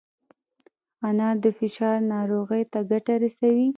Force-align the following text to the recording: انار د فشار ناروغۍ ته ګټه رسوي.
انار 1.07 1.35
د 1.43 1.45
فشار 1.57 1.97
ناروغۍ 2.13 2.63
ته 2.71 2.79
ګټه 2.91 3.13
رسوي. 3.23 3.67